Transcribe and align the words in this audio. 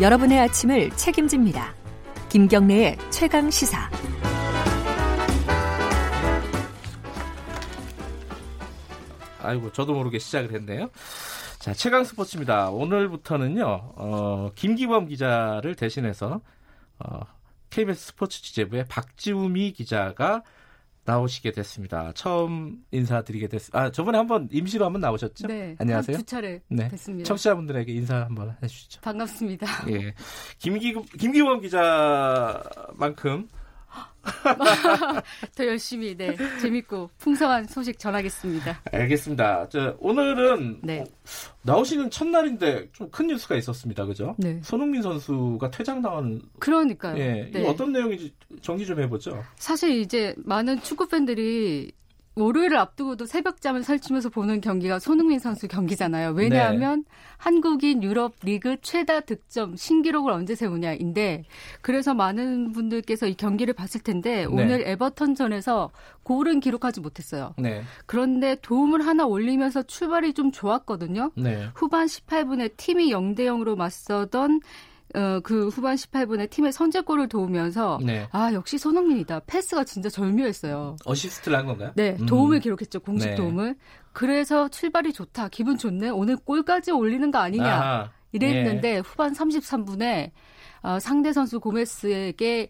여러분의 0.00 0.38
아침을 0.38 0.90
책임집니다. 0.90 1.74
김경래의 2.28 2.96
최강 3.10 3.50
시사. 3.50 3.90
아이고 9.42 9.72
저도 9.72 9.94
모르게 9.94 10.20
시작을 10.20 10.52
했네요. 10.52 10.88
자 11.58 11.72
최강 11.72 12.04
스포츠입니다. 12.04 12.70
오늘부터는요 12.70 13.64
어, 13.96 14.50
김기범 14.54 15.08
기자를 15.08 15.74
대신해서 15.74 16.42
어, 17.00 17.20
KBS 17.70 18.06
스포츠 18.08 18.40
취재부의 18.40 18.84
박지우미 18.88 19.72
기자가 19.72 20.44
나오시게 21.08 21.52
됐습니다. 21.52 22.12
처음 22.14 22.84
인사드리게 22.90 23.48
됐습니다. 23.48 23.80
아, 23.80 23.90
저번에 23.90 24.18
한번 24.18 24.46
임시로 24.52 24.84
한번 24.84 25.00
나오셨죠? 25.00 25.46
네. 25.46 25.74
안녕하세요. 25.78 26.18
두 26.18 26.22
차례 26.24 26.60
네. 26.68 26.88
됐습니다. 26.88 27.26
청취자분들에게 27.26 27.90
인사 27.92 28.16
한번 28.16 28.54
해주시죠. 28.62 29.00
반갑습니다. 29.00 29.66
예. 29.90 30.14
김기, 30.58 30.92
김기범 31.18 31.62
기자만큼 31.62 33.48
더 35.56 35.66
열심히 35.66 36.16
네 36.16 36.36
재밌고 36.60 37.10
풍성한 37.18 37.66
소식 37.66 37.98
전하겠습니다. 37.98 38.80
알겠습니다. 38.92 39.68
저, 39.68 39.96
오늘은 40.00 40.80
네. 40.82 41.00
어, 41.00 41.04
나오시는 41.62 42.10
첫날인데 42.10 42.88
좀 42.92 43.08
큰 43.10 43.26
뉴스가 43.26 43.56
있었습니다. 43.56 44.04
그죠? 44.04 44.36
네. 44.38 44.60
손흥민 44.62 45.02
선수가 45.02 45.70
퇴장당한 45.70 46.40
그러니까요. 46.60 47.18
예. 47.18 47.50
네. 47.52 47.66
어떤 47.66 47.90
내용인지 47.92 48.32
정리 48.62 48.86
좀 48.86 49.00
해보죠. 49.00 49.42
사실 49.56 49.90
이제 49.98 50.34
많은 50.38 50.80
축구 50.82 51.08
팬들이 51.08 51.90
월요일을 52.38 52.76
앞두고도 52.76 53.26
새벽잠을 53.26 53.82
설치면서 53.82 54.28
보는 54.28 54.60
경기가 54.60 54.98
손흥민 54.98 55.38
선수 55.38 55.68
경기잖아요. 55.68 56.30
왜냐하면 56.30 57.04
네. 57.06 57.10
한국인 57.36 58.02
유럽 58.02 58.34
리그 58.42 58.76
최다 58.80 59.20
득점 59.20 59.76
신기록을 59.76 60.32
언제 60.32 60.54
세우냐인데 60.54 61.44
그래서 61.80 62.14
많은 62.14 62.72
분들께서 62.72 63.26
이 63.26 63.34
경기를 63.34 63.74
봤을 63.74 64.00
텐데 64.00 64.38
네. 64.38 64.44
오늘 64.46 64.86
에버턴전에서 64.86 65.90
골은 66.22 66.60
기록하지 66.60 67.00
못했어요. 67.00 67.54
네. 67.58 67.82
그런데 68.06 68.56
도움을 68.62 69.06
하나 69.06 69.26
올리면서 69.26 69.82
출발이 69.82 70.34
좀 70.34 70.52
좋았거든요. 70.52 71.32
네. 71.36 71.68
후반 71.74 72.06
18분에 72.06 72.76
팀이 72.76 73.10
0대 73.10 73.40
0으로 73.40 73.76
맞서던 73.76 74.60
어, 75.14 75.40
그 75.42 75.68
후반 75.68 75.96
18분에 75.96 76.50
팀의 76.50 76.72
선제골을 76.72 77.28
도우면서 77.28 77.98
네. 78.04 78.28
아 78.30 78.52
역시 78.52 78.78
손흥민이다. 78.78 79.40
패스가 79.46 79.84
진짜 79.84 80.08
절묘했어요. 80.08 80.96
어시스트를 81.04 81.56
한 81.56 81.66
건가요? 81.66 81.92
네, 81.94 82.16
음. 82.20 82.26
도움을 82.26 82.60
기록했죠. 82.60 83.00
공식 83.00 83.30
네. 83.30 83.34
도움을. 83.34 83.76
그래서 84.12 84.68
출발이 84.68 85.12
좋다. 85.12 85.48
기분 85.48 85.78
좋네. 85.78 86.10
오늘 86.10 86.36
골까지 86.36 86.90
올리는 86.90 87.30
거 87.30 87.38
아니냐. 87.38 87.74
아하. 87.74 88.10
이랬는데 88.32 88.96
예. 88.96 88.98
후반 88.98 89.32
33분에 89.32 90.30
어, 90.82 90.98
상대 91.00 91.32
선수 91.32 91.60
고메스에게 91.60 92.68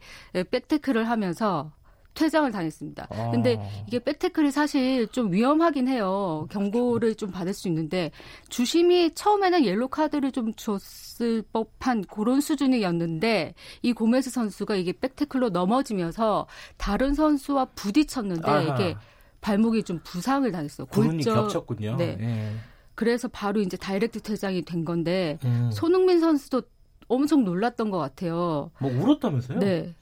백태클을 0.51 1.09
하면서 1.09 1.73
퇴장을 2.15 2.51
당했습니다. 2.51 3.07
어. 3.11 3.31
근데 3.31 3.61
이게 3.87 3.99
백태클이 4.01 4.51
사실 4.51 5.07
좀 5.09 5.33
위험하긴 5.33 5.89
해요. 5.89 6.47
경고를 6.51 7.15
좀 7.15 7.31
받을 7.31 7.53
수 7.55 7.69
있는데 7.69 8.11
주심이 8.49 9.15
처음에는 9.15 9.65
옐로 9.65 9.89
카드를 9.89 10.33
좀 10.33 10.53
줬을 10.55 11.43
법한 11.53 12.05
그런 12.05 12.41
수준이었는데 12.41 13.55
이 13.83 13.93
고메스 13.93 14.31
선수가 14.31 14.77
이게 14.77 14.93
백태클로 14.93 15.51
넘어지면서 15.51 16.47
다른 16.77 17.15
선수와 17.15 17.67
부딪혔는데 17.77 18.51
아하. 18.51 18.63
이게 18.63 18.97
발목이 19.41 19.85
좀 19.85 20.01
부상을 20.03 20.51
당했어요. 20.51 20.87
골절. 20.89 21.35
겹쳤군요. 21.35 21.97
네. 21.97 22.17
예. 22.21 22.53
그래서 22.97 23.29
바로 23.29 23.61
이제 23.61 23.77
다이렉트 23.77 24.23
퇴장이 24.23 24.63
된 24.65 24.85
건데 24.85 25.39
음. 25.45 25.71
손흥민 25.73 26.19
선수도 26.19 26.63
엄청 27.07 27.45
놀랐던 27.45 27.91
것 27.91 27.99
같아요. 27.99 28.73
뭐 28.81 28.91
울었다면서요? 28.91 29.59
네. 29.61 29.95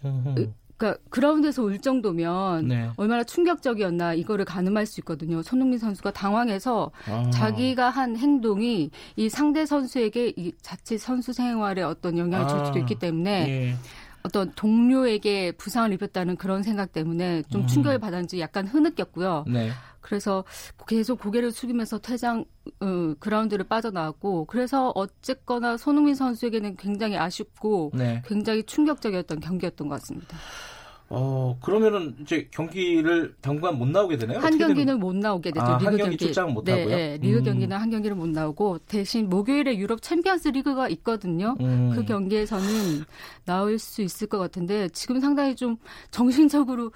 그러니까 0.77 1.03
그라운드에서 1.11 1.63
울 1.63 1.79
정도면 1.79 2.69
네. 2.69 2.91
얼마나 2.97 3.25
충격적이었나 3.25 4.15
이거를 4.15 4.45
가늠할 4.45 4.87
수 4.87 5.01
있거든요. 5.01 5.43
손흥민 5.43 5.79
선수가 5.79 6.13
당황해서 6.13 6.91
아. 7.09 7.31
자기가 7.31 7.89
한 7.89 8.17
행동이 8.17 8.91
이 9.17 9.29
상대 9.29 9.65
선수에게 9.65 10.35
이 10.37 10.53
자칫 10.61 10.99
선수 10.99 11.33
생활에 11.33 11.83
어떤 11.83 12.19
영향을 12.19 12.49
줄 12.49 12.59
수도 12.67 12.79
아. 12.79 12.81
있기 12.81 12.97
때문에 12.97 13.49
예. 13.49 13.77
어떤 14.27 14.53
동료에게 14.53 15.53
부상을 15.53 15.93
입혔다는 15.93 16.37
그런 16.37 16.63
생각 16.63 16.93
때문에 16.93 17.43
좀 17.51 17.63
음. 17.63 17.67
충격을 17.67 17.99
받았는지 17.99 18.41
약간 18.41 18.67
흐느꼈고요. 18.67 19.45
네. 19.49 19.71
그래서 20.01 20.45
계속 20.87 21.21
고개를 21.21 21.51
숙이면서 21.51 21.99
퇴장 21.99 22.45
어, 22.81 23.15
그라운드를 23.19 23.65
빠져나왔고 23.65 24.45
그래서 24.45 24.93
어쨌거나 24.95 25.77
손흥민 25.77 26.15
선수에게는 26.15 26.77
굉장히 26.77 27.17
아쉽고 27.17 27.91
네. 27.95 28.23
굉장히 28.25 28.63
충격적이었던 28.63 29.41
경기였던 29.41 29.89
것 29.89 30.01
같습니다. 30.01 30.37
어, 31.09 31.57
그러면은 31.63 32.17
이제 32.21 32.49
경기를 32.51 33.35
당분간 33.41 33.79
못 33.79 33.87
나오게 33.87 34.17
되나요? 34.17 34.41
한 34.41 34.59
경기는 34.59 34.99
못 34.99 35.15
나오게 35.15 35.53
되죠. 35.53 35.65
아, 35.65 35.79
리그 35.79 35.85
한 35.85 35.97
경기 35.97 36.17
출장은 36.17 36.53
못 36.55 36.65
네, 36.65 36.73
하고요? 36.73 36.97
네, 36.97 37.19
리그 37.19 37.39
음. 37.39 37.45
경기는 37.45 37.77
한 37.77 37.91
경기를 37.91 38.17
못 38.17 38.29
나오고 38.29 38.79
대신 38.89 39.29
목요일에 39.29 39.77
유럽 39.79 40.03
챔피언스 40.03 40.49
리그가 40.49 40.89
있거든요. 40.89 41.55
음. 41.61 41.93
그 41.95 42.05
경기에서는 42.05 43.05
나올 43.45 43.79
수 43.79 44.03
있을 44.03 44.27
것 44.27 44.39
같은데 44.39 44.89
지금 44.89 45.21
상당히 45.21 45.55
좀 45.55 45.77
정신적으로. 46.11 46.91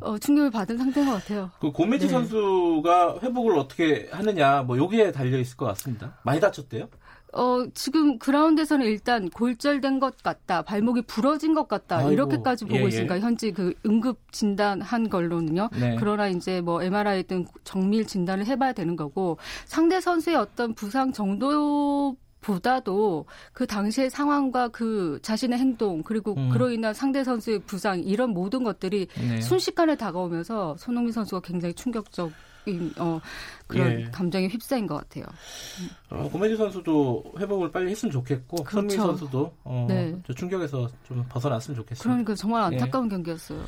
어, 0.00 0.18
충격을 0.18 0.50
받은 0.50 0.78
상태인 0.78 1.06
것 1.06 1.12
같아요. 1.14 1.50
그 1.60 1.72
고메지 1.72 2.06
네. 2.06 2.12
선수가 2.12 3.18
회복을 3.22 3.58
어떻게 3.58 4.08
하느냐 4.12 4.62
뭐 4.62 4.78
여기에 4.78 5.12
달려 5.12 5.38
있을 5.38 5.56
것 5.56 5.66
같습니다. 5.66 6.18
많이 6.22 6.40
다쳤대요? 6.40 6.88
어, 7.32 7.64
지금 7.74 8.18
그라운드에서는 8.18 8.84
일단 8.86 9.28
골절된 9.30 10.00
것 10.00 10.22
같다, 10.22 10.62
발목이 10.62 11.02
부러진 11.02 11.54
것 11.54 11.68
같다, 11.68 11.98
아이고, 11.98 12.12
이렇게까지 12.12 12.64
보고 12.64 12.78
예, 12.78 12.84
예. 12.84 12.88
있으니까 12.88 13.20
현재 13.20 13.52
그 13.52 13.72
응급 13.86 14.32
진단한 14.32 15.08
걸로는요. 15.08 15.70
네. 15.78 15.96
그러나 15.98 16.28
이제 16.28 16.60
뭐 16.60 16.82
MRI 16.82 17.24
등 17.24 17.44
정밀 17.64 18.06
진단을 18.06 18.46
해봐야 18.46 18.72
되는 18.72 18.96
거고 18.96 19.38
상대 19.64 20.00
선수의 20.00 20.36
어떤 20.36 20.74
부상 20.74 21.12
정도 21.12 22.16
보다도 22.40 23.26
그 23.52 23.66
당시의 23.66 24.10
상황과 24.10 24.68
그 24.68 25.18
자신의 25.22 25.58
행동 25.58 26.02
그리고 26.02 26.34
음. 26.34 26.48
그로 26.48 26.70
인한 26.70 26.94
상대 26.94 27.22
선수의 27.22 27.60
부상 27.60 28.00
이런 28.00 28.30
모든 28.30 28.64
것들이 28.64 29.08
네. 29.14 29.40
순식간에 29.40 29.96
다가오면서 29.96 30.76
손흥민 30.78 31.12
선수가 31.12 31.42
굉장히 31.42 31.74
충격적인 31.74 32.34
어, 32.98 33.20
그런 33.66 34.00
예. 34.00 34.04
감정에 34.10 34.48
휩싸인 34.48 34.86
것 34.86 34.96
같아요. 34.96 35.24
어, 36.10 36.28
고메지 36.30 36.56
선수도 36.56 37.24
회복을 37.38 37.70
빨리 37.70 37.90
했으면 37.90 38.12
좋겠고 38.12 38.64
그렇죠. 38.64 38.70
손민 38.70 38.96
선수도 38.96 39.54
어, 39.64 39.86
네. 39.88 40.16
저 40.26 40.32
충격에서 40.32 40.88
좀 41.04 41.24
벗어났으면 41.28 41.76
좋겠습니다. 41.76 42.02
그러니까 42.02 42.34
정말 42.34 42.72
예. 42.72 42.76
안타까운 42.76 43.08
경기였어요. 43.08 43.64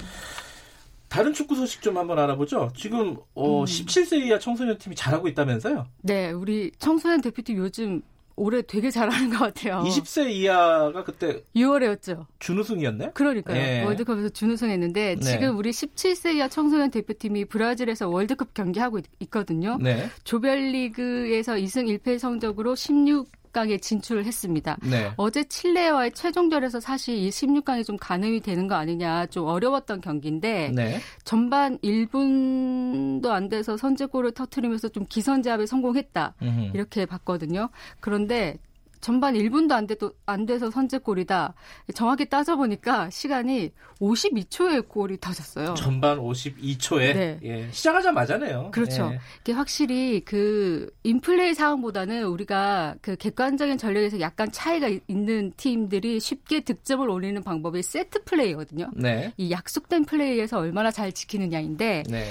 다른 1.09 1.35
축구 1.35 1.55
소식 1.55 1.83
좀 1.83 1.99
한번 1.99 2.19
알아보죠. 2.19 2.71
지금 2.75 3.19
어, 3.35 3.61
음. 3.61 3.65
17세 3.65 4.23
이하 4.23 4.39
청소년 4.39 4.79
팀이 4.79 4.97
잘하고 4.97 5.29
있다면서요? 5.29 5.87
네, 6.01 6.31
우리 6.31 6.71
청소년 6.79 7.21
대표팀 7.21 7.59
요즘 7.59 8.01
올해 8.37 8.63
되게 8.63 8.91
잘하는 8.91 9.31
것 9.31 9.39
같아요. 9.39 9.83
20세 9.87 10.31
이하가 10.31 11.05
그때 11.05 11.43
6월에였죠. 11.55 12.27
준우승이었네? 12.39 13.11
그러니까요. 13.15 13.57
예. 13.57 13.83
월드컵에서 13.85 14.31
준우승했는데 14.31 15.17
네. 15.17 15.21
지금 15.21 15.57
우리 15.59 15.71
17세 15.71 16.37
이하 16.37 16.49
청소년 16.49 16.91
대표팀이 16.91 17.47
브라질에서 17.47 18.09
월드컵 18.09 18.55
경기하고 18.55 18.99
있, 19.19 19.31
거든요 19.31 19.79
네. 19.81 20.09
조별리그에서 20.25 21.55
2승 21.55 21.99
1패 21.99 22.19
성적으로 22.19 22.75
16 22.75 23.42
강에 23.53 23.77
진출을 23.79 24.25
했습니다. 24.25 24.77
네. 24.83 25.13
어제 25.17 25.45
칠레와의 25.45 26.13
최종전에서 26.13 26.81
사실 26.81 27.17
이 27.17 27.29
16강이 27.29 27.85
좀 27.85 27.97
가늠이 27.97 28.41
되는 28.41 28.67
거 28.67 28.75
아니냐 28.75 29.27
좀 29.27 29.47
어려웠던 29.47 30.01
경기인데 30.01 30.73
네. 30.75 31.01
전반 31.25 31.79
1분도 31.79 33.27
안 33.29 33.49
돼서 33.49 33.77
선제골을 33.77 34.33
터트리면서 34.33 34.89
좀 34.89 35.05
기선제압에 35.09 35.67
성공했다. 35.67 36.35
음흠. 36.41 36.71
이렇게 36.75 37.07
봤거든요. 37.07 37.69
그런데 38.01 38.57
전반 39.03 39.35
1분도 39.35 39.73
안, 39.73 39.87
돼도, 39.89 40.13
안 40.27 40.47
돼서 40.47 40.71
선제골이다. 40.71 41.55
정확히 41.93 42.25
따져보니까 42.29 43.11
시간이 43.11 43.73
52초에 44.01 44.89
골이 44.89 45.19
터졌어요. 45.21 45.75
전반 45.75 46.19
52초에 46.19 46.99
네. 47.15 47.39
예, 47.43 47.69
시작하자마자네요. 47.73 48.71
그렇죠. 48.71 49.11
예. 49.13 49.19
이게 49.41 49.53
확실히 49.53 50.21
그 50.25 50.89
인플레이 51.03 51.55
상황보다는 51.55 52.25
우리가 52.27 52.95
그 53.03 53.17
객관적인 53.17 53.77
전력에서 53.77 54.21
약간 54.21 54.51
차이가 54.53 54.87
이- 54.87 55.01
있는 55.09 55.53
팀들이 55.57 56.21
쉽게 56.21 56.61
득점을 56.61 57.09
올리는 57.11 57.43
방법이 57.43 57.83
세트 57.83 58.23
플레이거든요. 58.23 58.89
네. 58.95 59.33
이 59.37 59.51
약속된 59.51 60.05
플레이에서 60.05 60.59
얼마나 60.61 60.93
잘 60.93 61.11
지키느냐인데 61.11 62.05
네. 62.09 62.29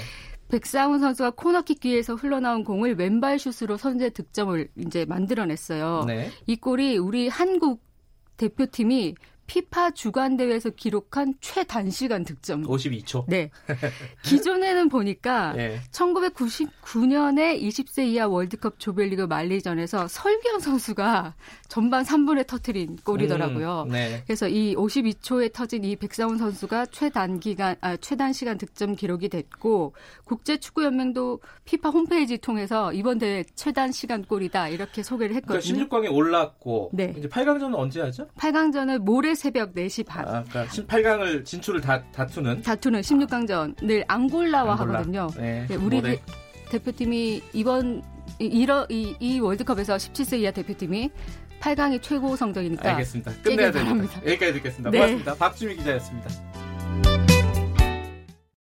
백상훈 0.51 0.99
선수가 0.99 1.31
코너킥 1.31 1.79
뒤에서 1.79 2.15
흘러나온 2.15 2.65
공을 2.65 2.95
왼발 2.95 3.39
슛으로 3.39 3.77
선제 3.77 4.09
득점을 4.09 4.67
이제 4.75 5.05
만들어냈어요. 5.05 6.03
네. 6.05 6.29
이 6.45 6.57
골이 6.57 6.97
우리 6.97 7.29
한국 7.29 7.81
대표팀이 8.35 9.15
피파 9.51 9.91
주간 9.91 10.37
대회에서 10.37 10.69
기록한 10.69 11.33
최단시간 11.41 12.23
득점. 12.23 12.63
52초. 12.63 13.25
네. 13.27 13.51
기존에는 14.23 14.87
보니까 14.87 15.51
네. 15.51 15.81
1999년에 15.91 17.61
20세 17.61 18.05
이하 18.07 18.29
월드컵 18.29 18.79
조별리그 18.79 19.23
말리전에서 19.23 20.07
설기현 20.07 20.61
선수가 20.61 21.35
전반 21.67 22.05
3분에 22.05 22.47
터트린 22.47 22.99
골이더라고요. 23.03 23.87
음, 23.87 23.91
네. 23.91 24.23
그래서 24.25 24.47
이 24.47 24.73
52초에 24.73 25.51
터진 25.51 25.83
이 25.83 25.97
백상훈 25.97 26.37
선수가 26.37 26.85
최단기간 26.85 27.75
아, 27.81 27.97
최단시간 27.97 28.57
득점 28.57 28.95
기록이 28.95 29.27
됐고 29.27 29.93
국제 30.23 30.55
축구 30.55 30.85
연맹도 30.85 31.41
피파 31.65 31.89
홈페이지 31.89 32.37
통해서 32.37 32.93
이번 32.93 33.17
대회 33.17 33.43
최단 33.55 33.91
시간 33.91 34.23
골이다 34.23 34.69
이렇게 34.69 35.03
소개를 35.03 35.35
했거든요. 35.35 35.87
그러니까 35.89 35.97
16강에 35.97 36.15
올랐고 36.15 36.91
네. 36.93 37.13
이제 37.17 37.27
8강전은 37.27 37.75
언제 37.75 37.99
하죠? 37.99 38.29
8강전은 38.37 38.99
모레 38.99 39.35
새벽 39.41 39.73
4시 39.73 40.05
반. 40.05 40.27
아, 40.27 40.43
그러니까 40.47 40.65
8강을 40.67 41.43
진출을 41.43 41.81
다, 41.81 42.03
다투는 42.11 42.61
다투는 42.61 43.01
16강전 43.01 43.75
늘 43.87 44.05
앙골라와 44.07 44.73
안골라. 44.73 44.93
하거든요. 44.93 45.29
네, 45.35 45.65
네, 45.67 45.75
우리 45.75 45.99
모레. 45.99 46.21
대표팀이 46.69 47.41
이번 47.53 48.03
이, 48.39 48.45
이, 48.89 49.15
이 49.19 49.39
월드컵에서 49.39 49.95
17세 49.95 50.39
이하 50.41 50.51
대표팀이 50.51 51.09
8강이 51.59 52.03
최고 52.03 52.35
성적이니까 52.35 52.91
알겠습니다. 52.91 53.31
끝내야 53.41 53.71
됩니다. 53.71 54.21
여기까지 54.23 54.53
듣겠습니다. 54.53 54.91
네. 54.91 54.97
고맙습니다. 54.97 55.35
박주미 55.35 55.75
기자였습니다. 55.75 57.20